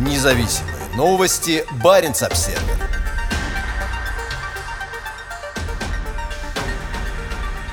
[0.00, 1.62] Независимые новости.
[1.84, 2.62] Барин обсерва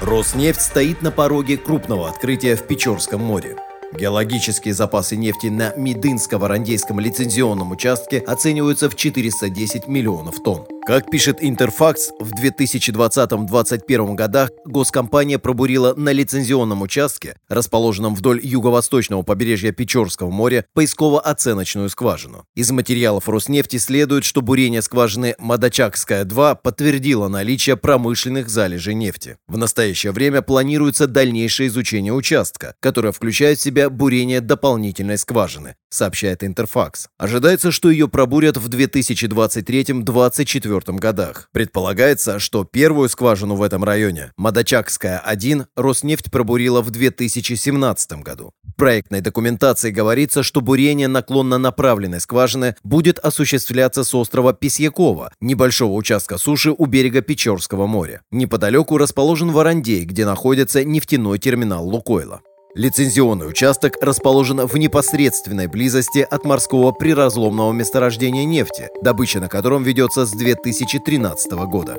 [0.01, 3.55] Роснефть стоит на пороге крупного открытия в Печорском море.
[3.97, 10.65] Геологические запасы нефти на Медынско-Варандейском лицензионном участке оцениваются в 410 миллионов тонн.
[10.87, 19.73] Как пишет Интерфакс, в 2020-2021 годах госкомпания пробурила на лицензионном участке, расположенном вдоль юго-восточного побережья
[19.73, 22.45] Печорского моря, поисково-оценочную скважину.
[22.55, 29.35] Из материалов Роснефти следует, что бурение скважины Мадачакская-2 подтвердило наличие промышленных залежей нефти.
[29.45, 36.45] В настоящее время планируется дальнейшее изучение участка, которое включает в себя бурение дополнительной скважины, сообщает
[36.45, 37.09] Интерфакс.
[37.17, 41.49] Ожидается, что ее пробурят в 2023-2024 1994 годах.
[41.51, 48.51] Предполагается, что первую скважину в этом районе, Мадачакская-1, Роснефть пробурила в 2017 году.
[48.63, 55.93] В проектной документации говорится, что бурение наклонно направленной скважины будет осуществляться с острова Письякова, небольшого
[55.93, 58.21] участка суши у берега Печорского моря.
[58.31, 62.41] Неподалеку расположен Варандей, где находится нефтяной терминал Лукойла.
[62.77, 70.27] Лицензионный участок расположен в непосредственной близости от морского приразломного месторождения нефти, добыча на котором ведется
[70.27, 71.97] с 2013 года.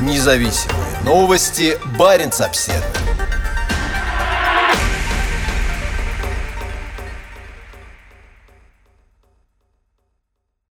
[0.00, 1.76] Независимые новости.
[1.98, 3.13] Барин обседный.